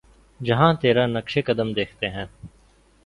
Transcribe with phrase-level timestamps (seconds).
[0.39, 2.25] جہاں تیرا نقشِ قدم دیکھتے ہیں